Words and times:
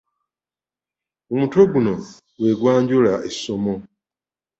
Omutwe 1.31 1.61
guno 1.71 1.93
gwe 2.39 2.51
gwanjula 2.59 3.13
essomo. 3.29 3.73